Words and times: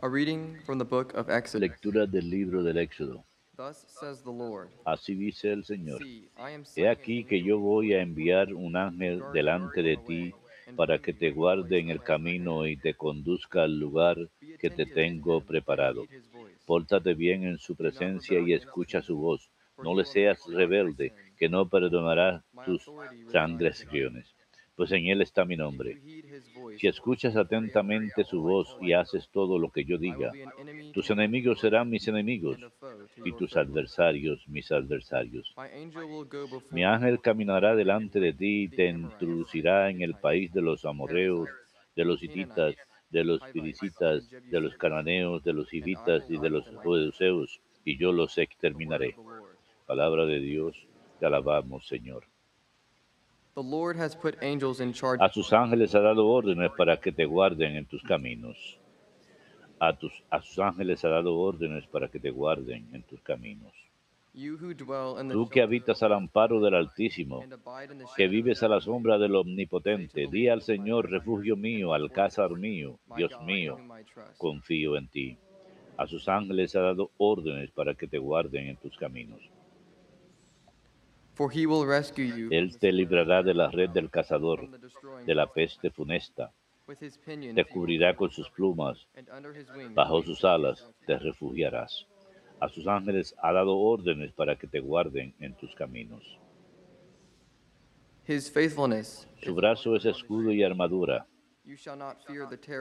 A 0.00 0.08
reading 0.10 0.58
from 0.66 0.78
the 0.78 0.84
book 0.84 1.14
of 1.14 1.30
Exodus. 1.30 1.70
Lectura 1.70 2.06
del 2.06 2.28
libro 2.28 2.62
del 2.62 2.76
Éxodo. 2.76 3.24
Thus 3.56 3.86
says 3.88 4.22
the 4.22 4.30
Lord. 4.30 4.68
Así 4.84 5.14
dice 5.14 5.50
el 5.50 5.64
Señor. 5.64 6.02
He 6.76 6.86
aquí 6.86 7.24
que 7.24 7.42
yo 7.42 7.58
voy 7.58 7.94
a 7.94 8.02
enviar 8.02 8.52
un 8.52 8.76
ángel 8.76 9.22
delante 9.32 9.82
de 9.82 9.96
ti 9.96 10.34
para 10.76 10.98
que 10.98 11.14
te 11.14 11.30
guarde 11.30 11.78
en 11.78 11.88
el 11.88 12.02
camino 12.02 12.66
y 12.66 12.76
te 12.76 12.92
conduzca 12.92 13.62
al 13.62 13.78
lugar 13.78 14.18
que 14.58 14.68
te 14.68 14.84
tengo 14.84 15.40
preparado. 15.40 16.04
Pórtate 16.66 17.14
bien 17.14 17.44
en 17.44 17.56
su 17.56 17.74
presencia 17.74 18.38
y 18.38 18.52
escucha 18.52 19.00
su 19.00 19.16
voz. 19.16 19.50
No 19.82 19.94
le 19.94 20.04
seas 20.04 20.44
rebelde, 20.46 21.14
que 21.38 21.48
no 21.48 21.70
perdonará 21.70 22.44
tus 22.66 22.84
transgresiones, 23.30 24.34
pues 24.76 24.92
en 24.92 25.06
él 25.06 25.22
está 25.22 25.44
mi 25.44 25.56
nombre. 25.56 25.98
Si 26.78 26.86
escuchas 26.86 27.34
atentamente 27.34 28.24
su 28.24 28.42
voz 28.42 28.76
y 28.80 28.92
haces 28.92 29.28
todo 29.30 29.58
lo 29.58 29.70
que 29.70 29.84
yo 29.84 29.96
diga, 29.96 30.30
tus 30.92 31.10
enemigos 31.10 31.60
serán 31.60 31.88
mis 31.88 32.06
enemigos 32.06 32.58
y 33.24 33.32
tus 33.32 33.56
adversarios 33.56 34.46
mis 34.48 34.70
adversarios. 34.70 35.54
Mi 36.70 36.84
ángel 36.84 37.20
caminará 37.20 37.74
delante 37.74 38.20
de 38.20 38.32
ti 38.34 38.64
y 38.64 38.68
te 38.68 38.88
introducirá 38.88 39.90
en 39.90 40.02
el 40.02 40.14
país 40.14 40.52
de 40.52 40.60
los 40.60 40.84
amorreos, 40.84 41.48
de 41.94 42.04
los 42.04 42.22
hititas, 42.22 42.74
de 43.10 43.24
los 43.24 43.40
piricitas, 43.52 44.28
de 44.30 44.60
los 44.60 44.76
cananeos, 44.76 45.42
de 45.42 45.54
los 45.54 45.72
hivitas 45.72 46.28
y 46.28 46.36
de 46.38 46.50
los 46.50 46.66
jebuseos, 46.66 47.60
y 47.84 47.96
yo 47.96 48.12
los 48.12 48.36
exterminaré. 48.36 49.16
Palabra 49.86 50.26
de 50.26 50.40
Dios, 50.40 50.86
te 51.18 51.26
alabamos, 51.26 51.86
Señor. 51.86 52.24
A 55.18 55.28
sus 55.30 55.52
ángeles 55.52 55.94
ha 55.94 56.00
dado 56.00 56.26
órdenes 56.28 56.70
para 56.76 56.98
que 56.98 57.10
te 57.10 57.24
guarden 57.24 57.76
en 57.76 57.86
tus 57.86 58.02
caminos. 58.02 58.78
A, 59.78 59.96
tus, 59.96 60.12
a 60.30 60.42
sus 60.42 60.58
ángeles 60.58 61.04
ha 61.04 61.08
dado 61.08 61.38
órdenes 61.38 61.86
para 61.86 62.08
que 62.08 62.20
te 62.20 62.30
guarden 62.30 62.88
en 62.92 63.02
tus 63.02 63.20
caminos. 63.22 63.72
you 64.36 64.58
who 64.58 64.74
dwell 64.74 65.18
in 65.18 65.28
the 65.28 65.34
Tú 65.34 65.48
que 65.48 65.62
habitas 65.62 66.02
al 66.02 66.12
amparo 66.12 66.60
del 66.60 66.74
Altísimo, 66.74 67.42
que 68.16 68.28
vives 68.28 68.62
a 68.62 68.68
la 68.68 68.80
sombra 68.80 69.16
del 69.16 69.34
Omnipotente, 69.34 70.26
di 70.30 70.48
al 70.48 70.60
Señor, 70.60 71.10
refugio 71.10 71.56
mío, 71.56 71.94
alcázar 71.94 72.50
mío, 72.50 72.98
Dios 73.16 73.32
mío, 73.42 73.78
confío 74.36 74.96
en 74.96 75.08
ti. 75.08 75.38
A 75.96 76.06
sus 76.06 76.28
ángeles 76.28 76.76
ha 76.76 76.80
dado 76.80 77.10
órdenes 77.16 77.70
para 77.70 77.94
que 77.94 78.06
te 78.06 78.18
guarden 78.18 78.68
en 78.68 78.76
tus 78.76 78.94
caminos. 78.98 79.40
For 81.36 81.50
he 81.52 81.66
will 81.66 81.84
rescue 81.84 82.24
you 82.24 82.48
Él 82.50 82.78
te 82.78 82.90
librará 82.90 83.42
de 83.42 83.52
la 83.52 83.70
red 83.70 83.90
del 83.90 84.08
cazador, 84.08 84.70
de 85.26 85.34
la 85.34 85.46
peste 85.46 85.90
funesta. 85.90 86.50
Te 87.54 87.64
cubrirá 87.66 88.16
con 88.16 88.30
sus 88.30 88.48
plumas, 88.48 89.06
bajo 89.94 90.22
sus 90.22 90.42
alas 90.44 90.90
te 91.06 91.18
refugiarás. 91.18 92.06
A 92.58 92.70
sus 92.70 92.86
ángeles 92.86 93.34
ha 93.42 93.52
dado 93.52 93.76
órdenes 93.76 94.32
para 94.32 94.56
que 94.56 94.66
te 94.66 94.80
guarden 94.80 95.34
en 95.38 95.54
tus 95.56 95.74
caminos. 95.74 96.22
His 98.26 98.50
faithfulness. 98.50 99.28
Su 99.42 99.54
brazo 99.54 99.94
es 99.94 100.06
escudo 100.06 100.52
y 100.52 100.62
armadura. 100.62 101.26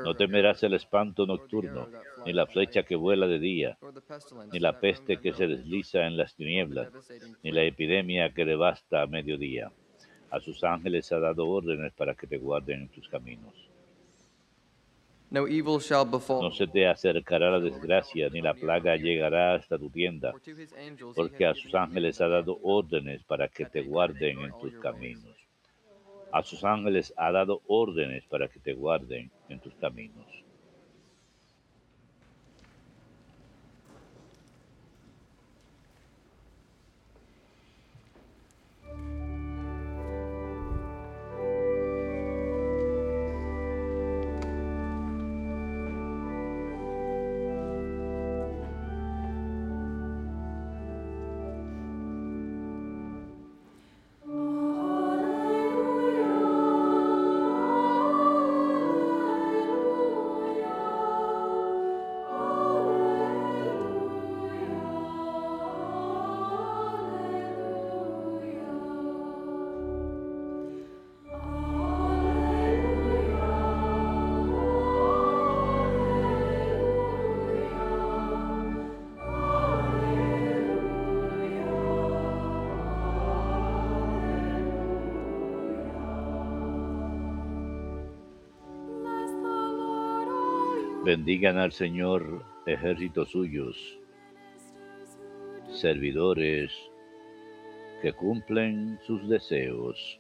No 0.04 0.14
temerás 0.16 0.62
el 0.64 0.76
espanto 0.76 1.26
nocturno, 1.26 1.88
ni 2.26 2.34
la 2.34 2.46
flecha 2.46 2.84
que 2.84 2.96
vuela 2.96 3.28
de 3.28 3.40
día, 3.40 3.78
ni 4.52 4.60
la 4.60 4.80
peste 4.80 5.18
que 5.18 5.34
se 5.34 5.48
desliza 5.48 6.06
en 6.06 6.18
las 6.18 6.36
tinieblas, 6.36 6.92
ni 7.42 7.52
la 7.52 7.64
epidemia 7.64 8.32
que 8.34 8.46
devasta 8.46 9.02
a 9.02 9.08
mediodía. 9.08 9.72
A 10.30 10.40
sus 10.40 10.64
ángeles 10.64 11.12
ha 11.12 11.20
dado 11.20 11.48
órdenes 11.48 11.94
para 11.94 12.14
que 12.14 12.28
te 12.28 12.38
guarden 12.38 12.82
en 12.82 12.90
tus 12.90 13.08
caminos. 13.10 13.54
No 15.32 16.52
se 16.52 16.68
te 16.68 16.88
acercará 16.88 17.50
la 17.52 17.60
desgracia, 17.60 18.30
ni 18.30 18.42
la 18.42 18.54
plaga 18.54 18.96
llegará 18.96 19.56
hasta 19.56 19.78
tu 19.78 19.90
tienda, 19.90 20.34
porque 21.16 21.46
a 21.46 21.56
sus 21.56 21.74
ángeles 21.74 22.22
ha 22.22 22.28
dado 22.28 22.60
órdenes 22.62 23.24
para 23.24 23.48
que 23.48 23.66
te 23.66 23.82
guarden 23.82 24.40
en 24.42 24.52
tus 24.60 24.74
caminos. 24.80 25.35
A 26.30 26.44
sus 26.44 26.64
ángeles 26.64 27.14
ha 27.18 27.32
dado 27.32 27.64
órdenes 27.66 28.28
para 28.28 28.48
que 28.48 28.60
te 28.60 28.74
guarden 28.76 29.32
en 29.48 29.60
tus 29.60 29.76
caminos. 29.76 30.45
Bendigan 91.06 91.60
al 91.60 91.72
Señor 91.72 92.44
ejércitos 92.66 93.30
suyos, 93.30 93.78
servidores 95.72 96.72
que 98.02 98.12
cumplen 98.12 98.98
sus 99.06 99.30
deseos. 99.30 100.20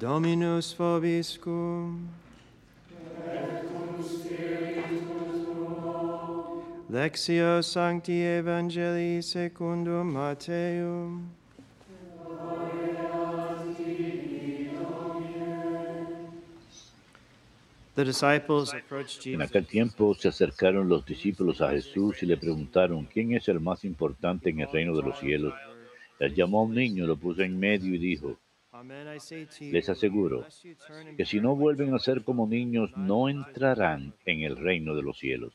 Dominus 0.00 0.72
vobiscum. 0.72 2.08
Lectio 6.88 7.62
Sancti 7.62 8.22
Evangelii 8.22 9.22
secundum 9.22 10.16
approached 18.72 19.26
En 19.34 19.42
aquel 19.42 19.66
tiempo 19.66 20.14
se 20.14 20.28
acercaron 20.28 20.88
los 20.88 21.04
discípulos 21.04 21.60
a 21.60 21.68
Jesús 21.72 22.22
y 22.22 22.26
le 22.26 22.38
preguntaron, 22.38 23.04
¿quién 23.04 23.34
es 23.34 23.48
el 23.48 23.60
más 23.60 23.84
importante 23.84 24.48
en 24.48 24.60
el 24.60 24.72
reino 24.72 24.96
de 24.96 25.02
los 25.02 25.18
cielos? 25.18 25.52
Él 26.18 26.34
llamó 26.34 26.60
a 26.60 26.62
un 26.62 26.74
niño, 26.74 27.06
lo 27.06 27.18
puso 27.18 27.42
en 27.42 27.60
medio 27.60 27.94
y 27.94 27.98
dijo, 27.98 28.38
Les 29.60 29.88
aseguro 29.88 30.46
que 31.16 31.24
si 31.24 31.40
no 31.40 31.56
vuelven 31.56 31.94
a 31.94 31.98
ser 31.98 32.24
como 32.24 32.46
niños, 32.46 32.90
no 32.96 33.28
entrarán 33.28 34.14
en 34.24 34.42
el 34.42 34.56
reino 34.56 34.94
de 34.94 35.02
los 35.02 35.18
cielos. 35.18 35.54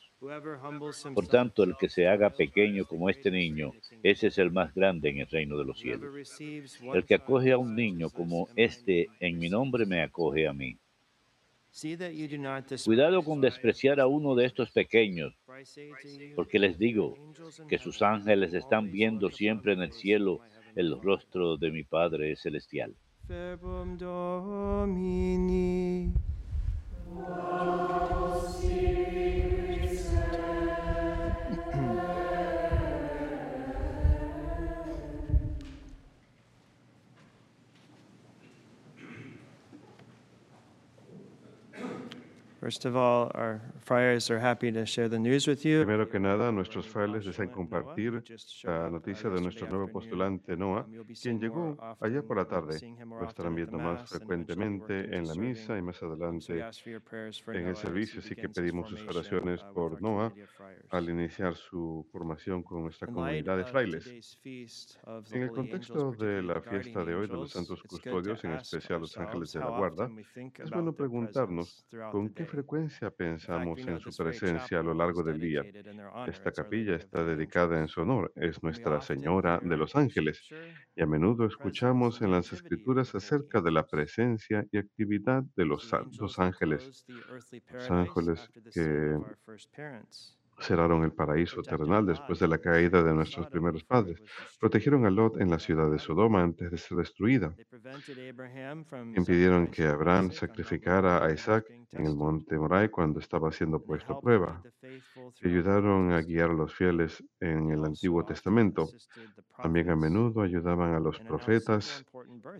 Por 1.14 1.28
tanto, 1.28 1.64
el 1.64 1.76
que 1.78 1.90
se 1.90 2.08
haga 2.08 2.30
pequeño 2.30 2.86
como 2.86 3.10
este 3.10 3.32
niño, 3.32 3.74
ese 4.04 4.28
es 4.28 4.38
el 4.38 4.52
más 4.52 4.74
grande 4.74 5.10
en 5.10 5.20
el 5.20 5.28
reino 5.28 5.58
de 5.58 5.66
los 5.66 5.80
cielos. 5.80 6.40
El 6.94 7.06
que 7.06 7.16
acoge 7.16 7.52
a 7.52 7.58
un 7.58 7.76
niño 7.76 8.10
como 8.10 8.48
este 8.56 9.08
en 9.20 9.40
mi 9.40 9.50
nombre 9.50 9.86
me 9.86 10.02
acoge 10.02 10.48
a 10.48 10.54
mí. 10.54 10.78
Cuidado 12.86 13.22
con 13.24 13.42
despreciar 13.42 14.00
a 14.00 14.08
uno 14.08 14.34
de 14.36 14.46
estos 14.46 14.72
pequeños, 14.72 15.36
porque 16.36 16.58
les 16.58 16.78
digo 16.78 17.18
que 17.68 17.78
sus 17.78 18.02
ángeles 18.02 18.54
están 18.54 18.92
viendo 18.92 19.30
siempre 19.30 19.74
en 19.74 19.82
el 19.82 19.92
cielo 19.92 20.40
el 20.76 21.00
rostro 21.02 21.58
de 21.58 21.72
mi 21.72 21.84
Padre 21.84 22.36
celestial. 22.38 22.96
verbum 23.28 23.98
Domini. 23.98 25.26
First 42.60 42.86
of 42.86 42.96
all, 42.96 43.32
our 43.36 43.62
friars 43.86 44.32
are 44.32 44.40
happy 44.40 44.72
to 44.72 44.86
share 44.86 45.08
the 45.08 45.20
news 45.20 45.48
with 45.48 45.64
you. 45.64 45.86
Primero 45.86 46.10
que 46.10 46.20
nada, 46.20 46.52
nuestros 46.52 46.88
frailes 46.88 47.24
desean 47.24 47.50
compartir 47.50 48.24
la 48.64 48.90
noticia 48.90 49.30
de 49.30 49.40
nuestro 49.42 49.68
nuevo 49.70 49.88
postulante 49.88 50.58
Noah, 50.58 50.88
quien 51.22 51.40
llegó 51.40 51.78
ayer 52.02 52.24
por 52.24 52.38
la 52.38 52.46
tarde. 52.46 52.80
Lo 53.06 53.26
estarán 53.28 53.54
viendo 53.56 53.78
más 53.78 54.10
frecuentemente 54.10 55.16
en 55.16 55.28
la 55.28 55.36
misa 55.36 55.78
y 55.78 55.82
más 55.84 56.02
adelante 56.02 56.66
en 57.48 57.68
el 57.68 57.76
servicio. 57.76 58.22
Así 58.22 58.36
que 58.36 58.50
pedimos 58.50 58.90
sus 58.90 59.02
oraciones 59.08 59.62
por 59.74 60.02
Noah 60.02 60.34
al 60.90 61.10
iniciar 61.10 61.56
su 61.56 62.08
formación 62.12 62.64
con 62.64 62.82
nuestra 62.82 63.08
comunidad 63.08 63.58
de 63.58 63.66
frailes. 63.66 64.40
En 65.32 65.44
el 65.44 65.52
contexto 65.52 66.12
de 66.12 66.42
la 66.42 66.60
fiesta 66.60 67.06
de 67.06 67.14
hoy 67.14 67.28
de 67.28 67.34
los 67.34 67.52
santos 67.52 67.84
custodios, 67.84 68.44
en 68.46 68.54
especial 68.54 69.02
los 69.02 69.16
ángeles 69.16 69.54
de 69.54 69.60
la 69.60 69.70
guarda, 69.70 70.10
es 70.36 70.72
bueno 70.72 70.94
preguntarnos 70.94 71.86
con 72.12 72.30
qué 72.30 72.46
frecuencia 72.46 73.12
pensamos 73.12 73.75
en 73.78 74.00
su 74.00 74.12
presencia 74.16 74.80
a 74.80 74.84
lo 74.84 74.94
largo 74.94 75.24
del 75.24 75.40
día. 75.40 75.64
Esta 76.28 76.52
capilla 76.52 76.96
está 76.96 77.24
dedicada 77.24 77.80
en 77.80 77.88
su 77.88 78.02
honor, 78.02 78.32
es 78.36 78.62
Nuestra 78.64 79.02
Señora 79.02 79.60
de 79.62 79.78
los 79.78 79.96
Ángeles, 79.96 80.42
y 80.96 81.02
a 81.02 81.06
menudo 81.06 81.46
escuchamos 81.46 82.22
en 82.22 82.32
las 82.32 82.52
escrituras 82.54 83.14
acerca 83.16 83.62
de 83.62 83.72
la 83.72 83.86
presencia 83.86 84.66
y 84.72 84.78
actividad 84.78 85.44
de 85.56 85.66
los 85.66 85.92
ángeles, 86.38 87.06
los 87.72 87.92
ángeles 87.92 88.50
que 88.74 89.18
cerraron 90.60 91.04
el 91.04 91.12
paraíso 91.12 91.62
terrenal 91.62 92.06
después 92.06 92.40
de 92.40 92.48
la 92.48 92.58
caída 92.58 93.04
de 93.04 93.14
nuestros 93.14 93.48
primeros 93.48 93.84
padres. 93.84 94.22
Protegieron 94.60 95.06
a 95.06 95.10
Lot 95.10 95.40
en 95.40 95.50
la 95.50 95.60
ciudad 95.60 95.90
de 95.92 96.00
Sodoma 96.00 96.40
do 96.40 96.46
antes 96.46 96.72
de 96.72 96.78
ser 96.78 96.98
destruida. 96.98 97.56
Impidieron 99.16 99.68
que 99.68 99.84
Abraham 99.86 100.32
sacrificara 100.32 101.24
a 101.24 101.32
Isaac 101.32 101.66
en 101.92 102.06
el 102.06 102.16
monte 102.16 102.58
Moray 102.58 102.90
cuando 102.90 103.20
estaba 103.20 103.52
siendo 103.52 103.80
puesto 103.80 104.14
a 104.14 104.22
prueba. 104.22 104.62
ayudaron 105.44 106.12
a 106.12 106.22
guiar 106.22 106.50
a 106.50 106.54
los 106.54 106.74
fieles 106.74 107.24
en 107.40 107.72
el 107.72 107.84
Antiguo 107.84 108.24
Testamento. 108.26 108.88
También 109.62 109.90
a 109.90 109.96
menudo 109.96 110.42
ayudaban 110.42 110.94
a 110.94 111.00
los 111.00 111.20
profetas 111.20 112.06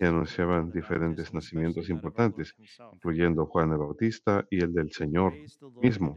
y 0.00 0.04
anunciaban 0.04 0.70
diferentes 0.70 1.32
nacimientos 1.32 1.88
importantes, 1.88 2.54
incluyendo 2.92 3.46
Juan 3.46 3.72
el 3.72 3.78
Bautista 3.78 4.44
y 4.50 4.62
el 4.62 4.72
del 4.72 4.90
Señor 4.92 5.34
mismo. 5.82 6.16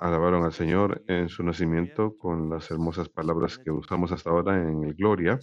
Alabaron 0.00 0.44
al 0.44 0.52
Señor 0.52 1.02
en 1.06 1.28
su 1.28 1.42
nacimiento 1.42 2.16
con 2.16 2.50
las 2.50 2.70
hermosas 2.70 3.08
palabras 3.08 3.58
que 3.58 3.70
usamos 3.70 4.12
hasta 4.12 4.30
ahora 4.30 4.62
en 4.62 4.84
el 4.84 4.94
Gloria. 4.94 5.38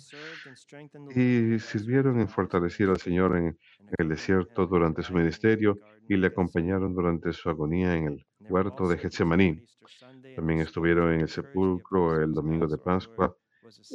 Y 1.16 1.60
sirvieron 1.60 2.20
en 2.20 2.30
fortalecer 2.30 2.90
al 2.90 3.00
Señor 3.00 3.38
en 3.38 3.58
el 3.98 4.10
desierto 4.10 4.66
durante 4.68 5.04
su 5.04 5.14
ministerio 5.14 5.78
y 6.08 6.18
le 6.18 6.28
acompañaron 6.28 6.94
durante 6.94 7.34
su 7.34 7.50
agonía 7.50 7.96
en 7.96 8.08
el 8.08 8.26
huerto 8.40 8.88
de 8.88 8.98
Getsemaní. 8.98 9.66
También 10.36 10.60
estuvieron 10.62 11.14
en 11.14 11.22
el 11.22 11.30
sepulcro 11.30 12.22
el 12.22 12.34
domingo 12.34 12.68
de 12.68 12.78
Pascua 12.78 13.36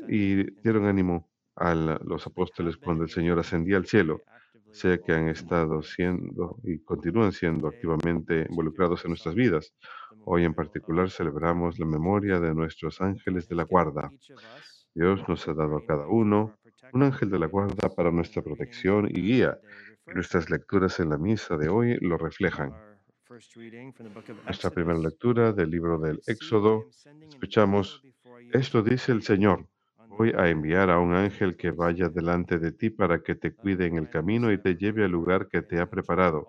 y 0.09 0.51
dieron 0.63 0.87
ánimo 0.87 1.29
a 1.57 1.75
los 1.75 2.27
apóstoles 2.27 2.77
cuando 2.77 3.03
and 3.03 3.11
el 3.11 3.15
Señor 3.15 3.39
ascendía 3.39 3.77
al 3.77 3.87
cielo. 3.87 4.21
Sé 4.75 5.01
que 5.05 5.13
han 5.13 5.29
estado 5.29 5.85
siendo 5.85 6.59
y 6.65 6.81
continúan 6.81 7.31
siendo 7.31 7.69
activamente 7.69 8.41
in 8.41 8.47
involucrados 8.51 9.05
en 9.05 9.11
nuestras 9.13 9.37
vidas. 9.37 9.73
Hoy 10.25 10.45
en 10.45 10.53
particular 10.53 11.11
celebramos 11.11 11.79
la 11.79 11.87
memoria 11.87 12.41
de 12.41 12.53
nuestros 12.53 13.01
ángeles 13.01 13.49
de 13.49 13.55
la 13.55 13.63
guarda. 13.63 14.11
Dios 14.93 15.29
nos 15.29 15.47
ha 15.47 15.55
dado 15.55 15.77
a 15.77 15.87
cada 15.87 16.09
uno 16.09 16.57
un 16.93 17.03
ángel 17.05 17.31
de 17.31 17.39
la 17.39 17.47
guarda 17.47 17.89
para 17.89 18.11
nuestra 18.11 18.43
protección 18.43 19.07
y 19.09 19.23
guía. 19.23 19.59
nuestras 20.13 20.51
lecturas 20.51 20.99
en 20.99 21.11
la 21.11 21.19
misa 21.19 21.57
de 21.57 21.69
hoy 21.69 21.97
lo 22.01 22.19
reflejan. 22.19 22.73
Nuestra 24.45 24.71
primera 24.71 24.99
lectura 24.99 25.53
del 25.53 25.71
libro 25.71 25.99
del 25.99 26.21
Éxodo, 26.27 26.91
escuchamos, 27.29 28.03
esto 28.53 28.83
to 28.83 28.91
dice 28.91 29.13
el 29.13 29.23
Señor, 29.23 29.69
voy 30.17 30.33
a 30.37 30.49
enviar 30.49 30.91
a 30.91 30.99
un 30.99 31.15
ángel 31.15 31.57
que 31.57 31.71
vaya 31.71 32.09
delante 32.09 32.59
de 32.59 32.73
ti 32.73 32.91
para 32.91 33.23
que 33.23 33.35
te 33.35 33.55
cuide 33.55 33.87
en 33.87 33.97
el 33.97 34.09
camino 34.09 34.53
y 34.53 34.59
te 34.59 34.77
lleve 34.77 35.05
al 35.05 35.11
lugar 35.11 35.49
que 35.49 35.63
te 35.63 35.81
ha 35.81 35.89
preparado, 35.89 36.49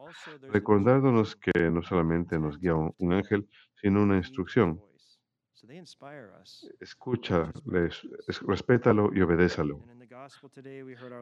recordándonos 0.50 1.36
que 1.36 1.70
no 1.72 1.82
solamente 1.82 2.40
nos 2.40 2.60
guía 2.60 2.76
un, 2.76 3.14
ángel, 3.14 3.48
sino 3.82 4.04
una 4.04 4.18
instrucción. 4.18 4.82
Escucha, 6.80 7.52
respétalo 8.48 9.12
y 9.14 9.22
obedézalo. 9.22 9.80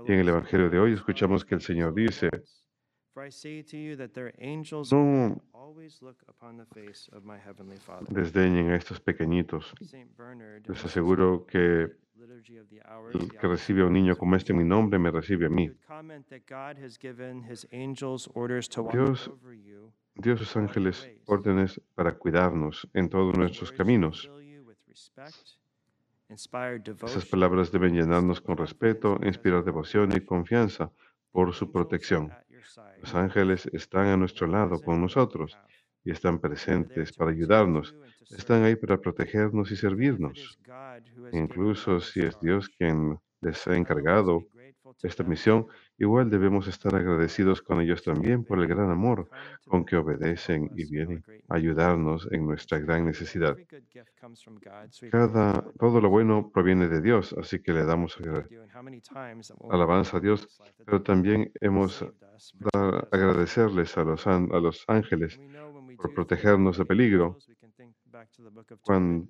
Y 0.06 0.12
en 0.12 0.19
el 0.19 0.30
Evangelio 0.30 0.69
de 0.69 0.80
hoy 0.80 0.92
"Arise, 0.92 1.00
escuchamos 1.00 1.45
que 1.45 1.56
el 1.56 1.62
Señor 1.62 1.94
dice, 1.94 2.30
no 4.92 5.42
desdeñen 8.10 8.72
a 8.72 8.75
estos 8.75 9.00
pequeñitos. 9.00 9.74
Les 10.68 10.86
aseguro 10.86 11.45
que 11.45 12.02
el 12.31 12.43
the 12.69 13.37
que 13.37 13.47
recibe 13.47 13.81
a 13.81 13.85
un 13.85 13.93
niño 13.93 14.15
como 14.15 14.35
este 14.35 14.51
en 14.53 14.59
mi 14.59 14.63
nombre 14.63 14.99
me 14.99 15.11
recibe 15.11 15.47
a 15.47 15.49
mí. 15.49 15.71
Dios. 18.91 19.31
Dios 20.15 20.39
sus 20.39 20.55
ángeles 20.55 21.09
órdenes 21.25 21.81
para 21.95 22.13
cuidarnos 22.13 22.87
en 22.93 23.09
todos 23.09 23.35
nuestros 23.35 23.71
caminos. 23.71 24.29
Esas 27.03 27.25
palabras 27.25 27.71
deben 27.71 27.93
llenarnos 27.93 28.41
con 28.41 28.57
respeto, 28.57 29.19
inspirar 29.23 29.63
devoción 29.63 30.15
y 30.15 30.21
confianza 30.21 30.91
por 31.31 31.53
su 31.53 31.71
protección. 31.71 32.31
Los 33.01 33.13
ángeles 33.15 33.65
están 33.73 34.07
a 34.07 34.17
nuestro 34.17 34.47
lado 34.47 34.81
con 34.81 35.01
nosotros. 35.01 35.57
Y 36.03 36.11
están 36.11 36.39
presentes 36.39 37.13
para 37.13 37.31
ayudarnos. 37.31 37.95
Están 38.29 38.63
ahí 38.63 38.75
para 38.75 38.97
protegernos 38.97 39.71
y 39.71 39.75
servirnos. 39.75 40.57
Incluso 41.31 42.00
si 42.00 42.21
es 42.21 42.39
Dios 42.39 42.69
quien 42.69 43.17
les 43.41 43.67
ha 43.67 43.75
encargado 43.75 44.45
esta 45.01 45.23
misión, 45.23 45.67
igual 45.97 46.29
debemos 46.29 46.67
estar 46.67 46.94
agradecidos 46.95 47.61
con 47.61 47.81
ellos 47.81 48.03
también 48.03 48.44
por 48.44 48.59
el 48.59 48.67
gran 48.67 48.89
amor 48.89 49.29
con 49.65 49.85
que 49.85 49.95
obedecen 49.95 50.69
y 50.75 50.89
vienen 50.89 51.23
a 51.50 51.55
ayudarnos 51.55 52.27
en 52.31 52.45
nuestra 52.45 52.79
gran 52.79 53.06
necesidad. 53.06 53.56
Cada, 55.11 55.65
todo 55.79 56.01
lo 56.01 56.09
bueno 56.09 56.51
proviene 56.53 56.88
de 56.88 57.01
Dios, 57.01 57.33
así 57.38 57.59
que 57.61 57.73
le 57.73 57.85
damos 57.85 58.17
alabanza 59.69 60.17
a 60.17 60.19
Dios, 60.19 60.47
pero 60.85 61.01
también 61.01 61.51
hemos 61.61 62.06
and 62.73 63.07
agradecerles 63.11 63.97
a 63.97 64.04
los, 64.04 64.25
a 64.28 64.39
los 64.39 64.83
ángeles 64.87 65.39
Por 66.04 66.14
protegernos 66.14 66.78
de 66.78 66.86
peligro. 66.86 67.38
Cuando 68.81 69.30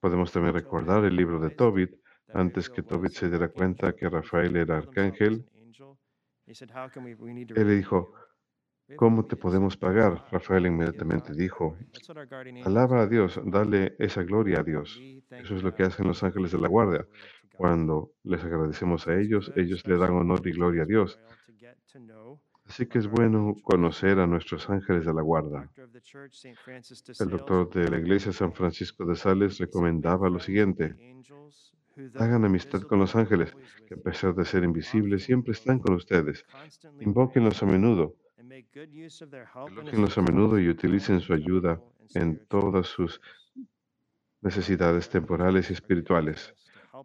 podemos 0.00 0.32
también 0.32 0.54
recordar 0.54 1.04
el 1.04 1.14
libro 1.14 1.38
de 1.38 1.50
Tobit, 1.50 1.90
antes 2.32 2.70
que 2.70 2.82
Tobit 2.82 3.12
se 3.12 3.28
diera 3.28 3.48
cuenta 3.50 3.92
que 3.94 4.08
Rafael 4.08 4.56
era 4.56 4.78
arcángel, 4.78 5.44
an 5.54 5.60
angel. 5.66 5.98
He 6.46 6.54
said, 6.54 6.70
"How 6.70 6.88
can 6.90 7.04
we- 7.04 7.14
we 7.14 7.34
need 7.34 7.48
to 7.48 7.60
él 7.60 7.66
le 7.68 7.74
dijo, 7.74 8.14
¿cómo 8.96 9.26
te 9.26 9.36
podemos 9.36 9.76
pagar? 9.76 10.24
Rafael 10.32 10.64
inmediatamente 10.64 11.34
dijo, 11.34 11.72
glory." 11.72 11.84
That's 11.92 12.08
what 12.08 12.16
our 12.16 12.26
guardian 12.26 12.56
angels 12.56 12.74
alaba 12.74 13.02
a. 13.02 13.06
Dios, 13.06 13.38
dale 13.44 13.94
esa 13.98 14.22
gloria 14.22 14.60
a 14.60 14.62
Dios. 14.62 14.98
Eso 15.30 15.56
es 15.56 15.62
lo 15.62 15.74
que 15.74 15.82
hacen 15.82 16.06
los 16.06 16.22
ángeles 16.22 16.52
de 16.52 16.58
la 16.58 16.68
guardia. 16.68 17.06
Cuando 17.52 18.12
les 18.22 18.42
agradecemos 18.42 19.06
a 19.08 19.14
ellos, 19.20 19.52
ellos 19.56 19.86
le 19.86 19.98
dan 19.98 20.12
honor 20.12 20.40
y 20.46 20.52
gloria 20.52 20.84
a 20.84 20.86
Dios. 20.86 21.20
Así 22.68 22.86
que 22.86 22.98
es 22.98 23.08
bueno 23.08 23.54
conocer 23.62 24.18
a 24.18 24.26
nuestros 24.26 24.68
ángeles 24.68 25.06
de 25.06 25.14
la 25.14 25.22
guarda. 25.22 25.70
El 27.20 27.30
doctor 27.30 27.70
de 27.70 27.90
la 27.90 27.98
iglesia 27.98 28.32
San 28.32 28.52
Francisco 28.52 29.06
de 29.06 29.16
Sales 29.16 29.54
he 29.54 29.56
said, 29.56 29.66
"Make 29.66 29.72
recomendaba 29.72 30.28
lo 30.28 30.38
siguiente, 30.38 30.94
hagan 32.16 32.44
amistad 32.44 32.82
con 32.82 32.98
los 32.98 33.16
ángeles, 33.16 33.56
que 33.86 33.94
a 33.94 33.96
pesar 33.96 34.34
de 34.34 34.44
ser 34.44 34.64
invisibles 34.64 35.24
siempre 35.24 35.52
están 35.52 35.78
con 35.78 35.94
ustedes. 35.94 36.44
Invóquenlos 37.00 37.62
a 37.62 37.66
menudo, 37.66 38.14
elóquenlos 39.66 40.18
a 40.18 40.22
menudo 40.22 40.58
y 40.58 40.68
utilicen 40.68 41.20
su 41.20 41.32
ayuda 41.32 41.80
en 42.14 42.38
todas 42.48 42.86
sus 42.86 43.20
necesidades 44.40 45.08
temporales 45.08 45.70
y 45.70 45.72
espirituales. 45.72 46.54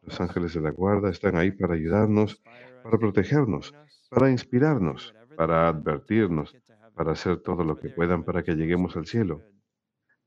Los 0.03 0.19
ángeles 0.21 0.53
de 0.53 0.61
la 0.61 0.71
guarda 0.71 1.09
están 1.09 1.35
ahí 1.35 1.51
para 1.51 1.75
ayudarnos, 1.75 2.41
para 2.83 2.97
protegernos, 2.97 3.73
para 4.09 4.29
inspirarnos, 4.29 5.13
para 5.35 5.67
advertirnos, 5.67 6.55
para 6.95 7.11
hacer 7.13 7.37
todo 7.37 7.63
lo 7.63 7.77
que 7.77 7.89
puedan 7.89 8.23
para 8.23 8.43
que 8.43 8.55
lleguemos 8.55 8.95
al 8.95 9.05
cielo. 9.05 9.41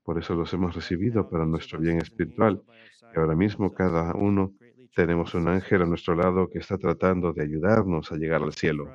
Por 0.02 0.18
eso 0.18 0.34
los 0.34 0.52
hemos 0.52 0.75
recibido 0.75 1.28
para 1.28 1.44
nuestro 1.44 1.78
bien 1.80 1.98
espiritual. 1.98 2.62
Y 3.14 3.18
ahora 3.18 3.34
mismo 3.34 3.72
cada 3.72 4.14
uno 4.14 4.52
tenemos 4.94 5.34
un 5.34 5.48
ángel 5.48 5.82
a 5.82 5.86
nuestro 5.86 6.14
lado 6.14 6.48
que 6.48 6.58
está 6.58 6.78
tratando 6.78 7.32
de 7.32 7.42
ayudarnos 7.42 8.10
a 8.10 8.16
llegar 8.16 8.42
al 8.42 8.54
cielo. 8.54 8.90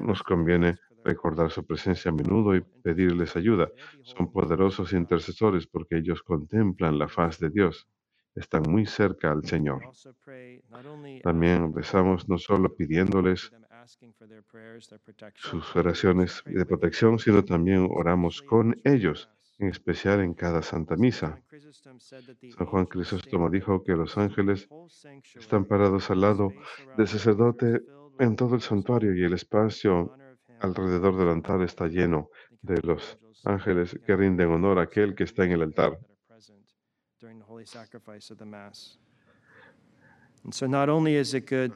Nos 0.00 0.22
conviene 0.22 0.78
recordar 1.04 1.50
su 1.50 1.66
presencia 1.66 2.10
a 2.10 2.14
menudo 2.14 2.54
y 2.54 2.60
pedirles 2.60 3.34
ayuda. 3.34 3.68
Son 4.02 4.30
poderosos 4.30 4.92
intercesores 4.92 5.66
porque 5.66 5.96
ellos 5.96 6.22
contemplan 6.22 6.98
la 6.98 7.08
faz 7.08 7.38
de 7.40 7.50
Dios. 7.50 7.88
Están 8.34 8.62
muy 8.68 8.86
cerca 8.86 9.32
al 9.32 9.44
Señor. 9.44 9.80
También 11.22 11.74
rezamos 11.74 12.28
no 12.28 12.38
solo 12.38 12.74
pidiéndoles 12.76 13.50
sus 15.34 15.76
oraciones 15.76 16.42
de 16.44 16.66
protección, 16.66 17.18
sino 17.18 17.44
también 17.44 17.88
oramos 17.90 18.42
con 18.42 18.80
ellos, 18.84 19.30
en 19.58 19.68
especial 19.68 20.20
en 20.20 20.34
cada 20.34 20.62
Santa 20.62 20.96
Misa. 20.96 21.40
San 22.56 22.66
Juan 22.66 22.86
Crisóstomo 22.86 23.48
dijo 23.50 23.82
que 23.84 23.92
los 23.92 24.16
ángeles 24.18 24.68
están 25.34 25.64
parados 25.64 26.10
al 26.10 26.20
lado 26.20 26.52
del 26.96 27.08
sacerdote 27.08 27.82
en 28.18 28.36
todo 28.36 28.54
el 28.54 28.60
santuario 28.60 29.14
y 29.14 29.24
el 29.24 29.34
espacio 29.34 30.16
alrededor 30.60 31.16
del 31.18 31.28
altar 31.28 31.62
está 31.62 31.86
lleno 31.86 32.30
de 32.62 32.80
los 32.82 33.18
ángeles 33.44 33.98
que 34.04 34.16
rinden 34.16 34.50
honor 34.50 34.78
a 34.78 34.82
aquel 34.82 35.14
que 35.14 35.24
está 35.24 35.44
en 35.44 35.52
el 35.52 35.62
altar. 35.62 35.98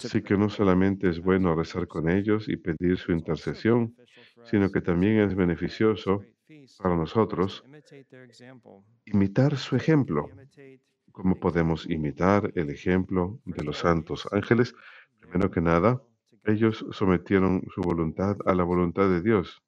Así 0.05 0.23
que 0.23 0.37
no 0.37 0.49
solamente 0.49 1.09
es 1.09 1.21
bueno 1.21 1.55
rezar 1.55 1.89
con 1.89 2.09
ellos 2.09 2.49
y 2.49 2.57
pedir 2.57 2.99
su 2.99 3.13
intercesión, 3.13 3.97
sino 4.45 4.71
que 4.71 4.81
también 4.81 5.21
es 5.21 5.35
beneficioso 5.35 6.23
para 6.79 6.97
nosotros 6.97 7.65
imitar 9.07 9.57
su 9.57 9.77
ejemplo. 9.77 10.29
¿Cómo 11.13 11.39
podemos 11.39 11.89
imitar 11.91 12.53
el 12.55 12.71
ejemplo 12.71 13.41
de 13.45 13.65
los 13.65 13.79
santos 13.79 14.29
ángeles? 14.33 14.75
Primero 15.19 15.51
que 15.51 15.61
nada, 15.61 16.01
ellos 16.45 16.85
sometieron 16.93 17.63
su 17.75 17.83
voluntad 17.83 18.37
a 18.47 18.55
la 18.55 18.65
voluntad 18.65 19.09
de 19.09 19.21
Dios. 19.21 19.63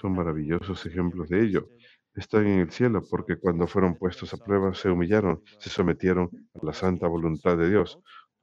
Son 0.00 0.12
maravillosos 0.14 0.84
ejemplos 0.86 1.28
de 1.28 1.42
ello. 1.42 1.68
Están 2.14 2.46
en 2.46 2.60
el 2.60 2.70
cielo 2.70 3.02
porque 3.10 3.36
cuando 3.36 3.66
fueron 3.66 3.96
puestos 3.96 4.32
a 4.34 4.36
prueba 4.36 4.74
se 4.74 4.90
humillaron, 4.90 5.42
se 5.58 5.70
sometieron 5.70 6.30
a 6.54 6.64
la 6.64 6.72
santa 6.74 7.06
voluntad 7.08 7.56
de 7.56 7.70
Dios. 7.70 7.98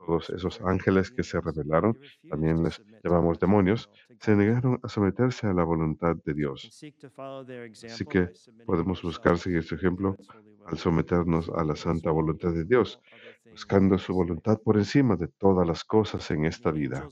Todos 0.09 0.31
esos 0.31 0.59
ángeles 0.61 1.11
que 1.11 1.21
se 1.21 1.39
rebelaron, 1.39 1.95
también 2.27 2.63
les 2.63 2.81
llamamos 3.03 3.39
demonios, 3.39 3.91
se 4.19 4.35
negaron 4.35 4.79
a 4.81 4.89
someterse 4.89 5.45
a 5.45 5.53
la 5.53 5.63
voluntad 5.63 6.15
de 6.25 6.33
Dios. 6.33 6.67
Así 7.83 8.05
que 8.05 8.31
podemos 8.65 9.03
buscar 9.03 9.37
seguir 9.37 9.61
su 9.61 9.75
ejemplo 9.75 10.17
al 10.65 10.79
someternos 10.79 11.47
a 11.49 11.63
la 11.63 11.75
santa 11.75 12.09
voluntad 12.09 12.51
de 12.51 12.65
Dios, 12.65 12.99
buscando 13.51 13.99
su 13.99 14.15
voluntad 14.15 14.57
por 14.63 14.77
encima 14.77 15.15
de 15.15 15.27
todas 15.27 15.67
las 15.67 15.83
cosas 15.83 16.31
en 16.31 16.45
esta 16.45 16.71
vida. 16.71 17.07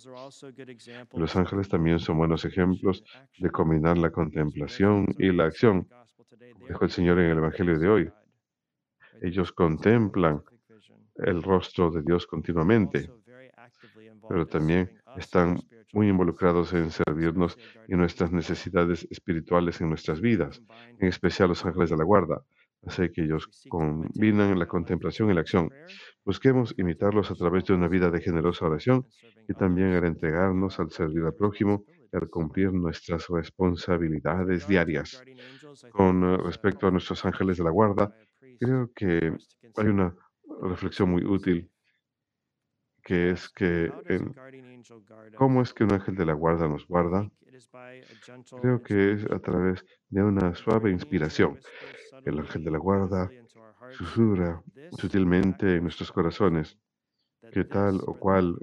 Los 1.13 1.35
ángeles 1.35 1.69
también 1.69 1.99
son 1.99 2.17
buenos 2.17 2.45
ejemplos 2.45 3.03
de 3.37 3.51
combinar 3.51 3.99
la 3.99 4.09
contemplación 4.09 5.05
y 5.19 5.31
la 5.31 5.45
acción, 5.45 5.87
dijo 6.67 6.83
el 6.83 6.89
Señor 6.89 7.19
en 7.19 7.29
el 7.29 7.37
Evangelio 7.37 7.77
de 7.77 7.89
hoy. 7.89 8.11
Ellos 9.21 9.51
contemplan 9.51 10.41
el 11.19 11.41
rostro 11.43 11.91
de 11.91 12.01
Dios 12.01 12.27
continuamente, 12.27 13.09
pero 14.29 14.45
también 14.45 14.91
están 15.17 15.59
muy 15.93 16.09
involucrados 16.09 16.73
en 16.73 16.91
servirnos 16.91 17.57
y 17.87 17.95
nuestras 17.95 18.31
necesidades 18.31 19.07
espirituales 19.09 19.81
en 19.81 19.89
nuestras 19.89 20.21
vidas, 20.21 20.61
en 20.99 21.07
especial 21.07 21.49
los 21.49 21.65
ángeles 21.65 21.89
de 21.89 21.97
la 21.97 22.03
guarda. 22.03 22.41
Así 22.85 23.09
que 23.11 23.23
ellos 23.23 23.49
combinan 23.69 24.59
la 24.59 24.67
contemplación 24.67 25.29
y 25.29 25.33
la 25.33 25.41
acción. 25.41 25.69
Busquemos 26.23 26.73
imitarlos 26.77 27.31
a 27.31 27.35
través 27.35 27.65
de 27.65 27.73
una 27.73 27.87
vida 27.87 28.11
de 28.11 28.21
generosa 28.21 28.65
oración 28.65 29.05
y 29.47 29.53
también 29.53 29.93
al 29.93 30.05
entregarnos 30.05 30.79
al 30.79 30.91
servir 30.91 31.23
al 31.23 31.33
prójimo 31.33 31.83
y 31.89 32.15
al 32.15 32.29
cumplir 32.29 32.71
nuestras 32.71 33.27
responsabilidades 33.27 34.67
diarias. 34.67 35.21
Con 35.91 36.37
respecto 36.43 36.87
a 36.87 36.91
nuestros 36.91 37.25
ángeles 37.25 37.57
de 37.57 37.63
la 37.63 37.71
guarda, 37.71 38.13
creo 38.59 38.91
que 38.95 39.33
hay 39.75 39.87
una 39.87 40.13
reflexión 40.61 41.09
muy 41.09 41.23
útil 41.25 41.69
que 43.07 43.31
es 43.31 43.47
que 43.47 43.89
en 44.07 44.35
cómo 45.37 45.61
es 45.61 45.73
que 45.73 45.85
un 45.85 45.93
ángel 45.93 46.15
de 46.15 46.25
la 46.25 46.33
guarda 46.33 46.67
nos 46.67 46.85
guarda. 46.85 47.31
Creo 48.61 48.83
que 48.83 49.13
es 49.13 49.25
a 49.31 49.39
través 49.39 49.85
de 50.09 50.23
una 50.23 50.53
suave 50.55 50.91
inspiración. 50.91 51.57
El 52.25 52.39
ángel 52.39 52.65
de 52.65 52.71
la 52.71 52.79
guarda 52.79 53.31
susurra 53.91 54.61
sutilmente 54.97 55.75
en 55.77 55.83
nuestros 55.83 56.11
corazones 56.11 56.77
que 57.53 57.63
tal 57.63 58.01
o 58.05 58.13
cual 58.19 58.57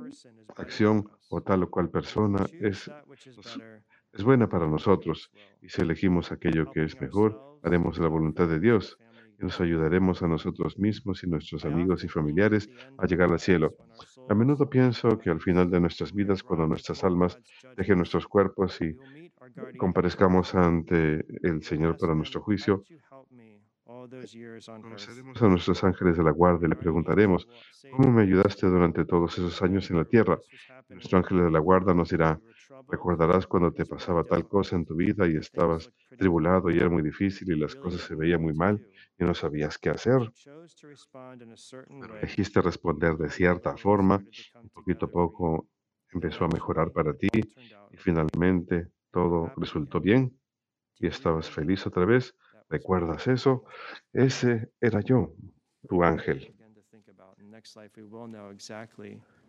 acción 0.57 1.09
o 1.31 1.41
tal 1.41 1.63
o 1.63 1.71
cual 1.71 1.89
persona 1.89 2.45
es, 2.61 2.91
es 4.13 4.23
buena 4.23 4.47
para 4.47 4.67
nosotros. 4.67 5.31
Y 5.63 5.71
si 5.71 5.81
elegimos 5.81 6.33
aquello 6.33 6.71
que 6.71 6.85
es 6.85 7.01
mejor, 7.01 7.59
haremos 7.63 7.99
la 7.99 8.09
voluntad 8.09 8.47
de 8.47 8.61
Dios 8.61 8.99
nos 9.45 9.61
ayudaremos 9.61 10.23
a 10.23 10.29
nosotros 10.29 10.79
mismos 10.79 11.23
y 11.23 11.29
nuestros 11.29 11.65
amigos 11.65 12.03
y 12.05 12.09
familiares 12.09 12.69
a 12.99 13.07
llegar 13.07 13.31
al 13.31 13.41
cielo. 13.41 13.75
A 14.29 14.35
menudo 14.35 14.69
pienso 14.69 15.19
que 15.19 15.31
al 15.31 15.41
final 15.41 15.71
de 15.71 15.81
nuestras 15.81 16.13
vidas, 16.13 16.43
cuando 16.43 16.67
nuestras 16.67 17.05
almas 17.05 17.39
dejen 17.77 17.99
nuestros 17.99 18.27
cuerpos 18.27 18.81
y 18.81 18.97
comparezcamos 19.77 20.55
ante 20.55 21.25
el 21.43 21.63
Señor 21.63 21.97
para 21.99 22.15
nuestro 22.15 22.41
juicio, 22.41 22.83
conoceremos 23.85 25.43
a 25.43 25.49
nuestros 25.49 25.85
ángeles 25.85 26.17
de 26.17 26.25
la 26.25 26.31
guardia 26.31 26.67
y 26.67 26.71
le 26.71 26.77
preguntaremos, 26.77 27.47
¿cómo 27.91 28.11
me 28.11 28.23
ayudaste 28.23 28.67
durante 28.67 29.05
todos 29.05 29.37
esos 29.39 29.61
años 29.63 29.91
en 29.91 29.99
la 29.99 30.05
tierra? 30.05 30.39
Nuestro 30.89 31.19
ángel 31.19 31.45
de 31.45 31.51
la 31.51 31.59
guarda 31.59 31.93
nos 31.95 32.09
dirá, 32.11 32.41
recordarás 32.89 33.47
cuando 33.47 33.73
te 33.73 33.85
pasaba 33.85 34.25
tal 34.25 34.47
cosa 34.49 34.77
en 34.77 34.85
tu 34.85 34.95
vida 34.95 35.27
y 35.29 35.37
estabas 35.37 35.91
tribulado 36.17 36.71
y 36.71 36.79
era 36.79 36.89
muy 36.89 37.03
difícil 37.03 37.51
y 37.53 37.59
las 37.59 37.75
cosas 37.75 38.01
se 38.03 38.15
veían 38.15 38.43
muy 38.43 38.55
mal 38.55 38.81
y 39.19 39.25
no 39.25 39.35
sabías 39.35 39.79
qué 39.79 39.91
hacer. 39.91 40.33
Pero 42.01 42.17
elegiste 42.19 42.61
responder 42.61 43.17
de 43.17 43.31
cierta 43.31 43.77
forma, 43.77 44.23
poquito 44.73 45.07
a 45.07 45.11
poco 45.11 45.69
empezó 46.13 46.45
a 46.45 46.49
mejorar 46.49 46.93
para 46.93 47.15
ti 47.15 47.29
y 47.91 47.97
finalmente 47.97 48.89
todo 49.11 49.53
resultó 49.57 50.01
bien 50.01 50.39
y 50.99 51.07
estabas 51.07 51.51
feliz 51.51 51.87
otra 51.87 52.05
vez. 52.05 52.35
¿Recuerdas 52.69 53.27
eso? 53.27 53.65
Ese 54.13 54.73
era 54.81 55.01
yo, 55.01 55.35
tu 55.89 56.03
ángel. 56.03 56.55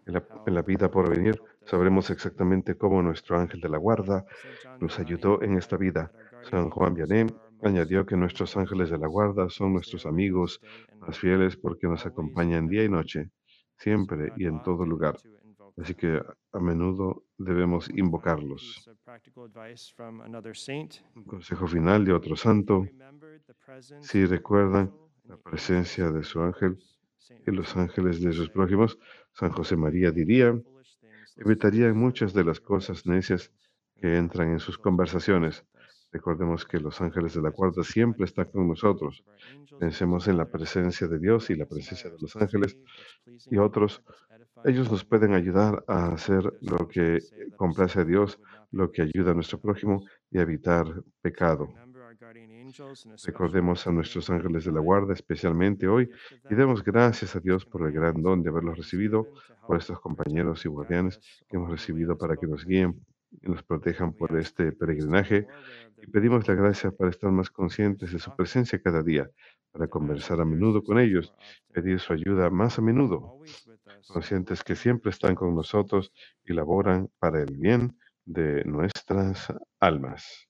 En 0.08 0.14
la, 0.14 0.24
en 0.46 0.54
la, 0.54 0.62
vida 0.62 0.92
por 0.92 1.10
venir 1.10 1.42
sabremos 1.66 2.12
exactamente 2.12 2.78
cómo 2.78 3.02
nuestro 3.02 3.40
ángel 3.40 3.60
de 3.60 3.70
la 3.70 3.78
guarda 3.78 4.26
nos 4.80 5.00
ayudó 5.00 5.42
en 5.42 5.58
esta 5.58 5.78
vida. 5.78 6.12
San 6.44 6.70
Juan 6.70 6.94
Vianney 6.94 7.26
añadió 7.62 8.06
que 8.06 8.16
nuestros 8.16 8.56
ángeles 8.58 8.90
de 8.90 8.98
la 8.98 9.08
guarda 9.08 9.50
son 9.50 9.74
nuestros 9.74 10.06
amigos 10.06 10.62
más 11.00 11.18
fieles 11.18 11.58
porque 11.58 11.88
nos 11.88 12.06
acompañan 12.06 12.68
día 12.68 12.84
y 12.84 12.90
noche, 12.90 13.32
siempre 13.78 14.32
y 14.38 14.46
en 14.46 14.62
todo 14.64 14.86
lugar. 14.86 15.18
Así 15.78 15.94
que 15.94 16.22
a 16.54 16.60
menudo 16.60 17.24
debemos 17.38 17.90
invocarlos. 17.90 18.90
Un 21.16 21.24
consejo 21.26 21.68
final 21.68 22.06
de 22.06 22.14
otro 22.14 22.36
santo. 22.36 22.86
Si 24.00 24.26
recuerdan 24.26 24.94
la 25.26 25.38
presencia 25.38 26.12
de 26.12 26.24
su 26.24 26.40
ángel 26.42 26.78
y 27.46 27.52
los 27.52 27.76
ángeles 27.76 28.22
de 28.22 28.32
sus 28.32 28.50
prójimos, 28.50 28.98
San 29.34 29.52
José 29.52 29.76
María 29.76 30.12
diría, 30.12 30.58
evitarían 31.36 31.98
muchas 31.98 32.34
de 32.34 32.46
las 32.46 32.62
cosas 32.62 33.06
necias 33.06 33.52
que 33.98 34.16
entran 34.16 34.52
en 34.52 34.60
sus 34.60 34.78
conversaciones. 34.78 35.66
Recordemos 36.16 36.64
que 36.64 36.80
los 36.80 37.02
ángeles 37.02 37.34
de 37.34 37.42
la 37.42 37.50
guarda 37.50 37.84
siempre 37.84 38.24
están 38.24 38.46
con 38.46 38.70
nosotros. 38.70 39.22
Pensemos 39.78 40.30
en 40.30 40.38
la 40.38 40.46
presencia 40.46 41.10
de 41.10 41.20
Dios 41.20 41.50
y 41.50 41.56
la 41.56 41.66
presencia 41.66 42.10
de 42.10 42.16
los 42.18 42.34
ángeles 42.38 42.78
y 43.52 43.58
otros. 43.58 44.02
Ellos 44.64 44.90
nos 44.90 45.04
pueden 45.04 45.34
ayudar 45.34 45.84
a 45.90 46.14
hacer 46.14 46.42
lo 46.62 46.88
que 46.88 47.20
complace 47.58 48.00
a 48.00 48.06
Dios, 48.06 48.40
lo 48.72 48.94
que 48.94 49.02
ayuda 49.02 49.32
a 49.32 49.34
nuestro 49.34 49.60
prójimo 49.60 50.06
y 50.32 50.38
a 50.38 50.44
evitar 50.44 50.86
pecado. 51.22 51.68
Recordemos 53.26 53.86
a 53.86 53.92
nuestros 53.92 54.30
ángeles 54.30 54.64
de 54.64 54.72
la 54.72 54.80
guarda, 54.80 55.14
especialmente 55.14 55.86
hoy, 55.86 56.10
y 56.50 56.56
demos 56.56 56.82
gracias 56.82 57.36
a 57.36 57.42
Dios 57.42 57.66
por 57.66 57.86
el 57.86 57.92
gran 57.92 58.22
don 58.22 58.42
de 58.42 58.50
haberlos 58.52 58.78
recibido, 58.78 59.28
por 59.68 59.78
estos 59.78 60.00
compañeros 60.00 60.66
y 60.66 60.70
guardianes 60.70 61.20
que 61.50 61.58
hemos 61.58 61.70
recibido 61.70 62.18
para 62.18 62.38
que 62.38 62.48
nos 62.48 62.66
guíen 62.66 63.06
y 63.42 63.50
nos 63.50 63.64
protejan 63.64 64.14
por 64.14 64.38
este 64.38 64.72
peregrinaje. 64.72 65.48
Y 66.02 66.08
pedimos 66.08 66.48
la 66.48 66.56
gracia 66.56 66.92
para 66.92 67.10
estar 67.12 67.32
más 67.32 67.50
conscientes 67.50 68.12
de 68.12 68.20
su 68.20 68.34
presencia 68.34 68.82
cada 68.82 69.02
día, 69.04 69.30
para 69.72 69.88
conversar 69.88 70.40
a 70.42 70.46
menudo 70.46 70.84
con 70.84 71.00
ellos, 71.00 71.34
pedir 71.72 72.00
su 72.00 72.14
ayuda 72.14 72.50
más 72.50 72.78
a 72.80 72.82
menudo, 72.82 73.36
conscientes 74.08 74.64
que 74.64 74.76
siempre 74.76 75.12
están 75.12 75.36
con 75.36 75.56
nosotros 75.56 76.12
y 76.44 76.54
laboran 76.54 77.10
para 77.20 77.42
el 77.42 77.58
bien 77.58 77.98
de 78.26 78.64
nuestras 78.66 79.54
almas. 79.80 80.45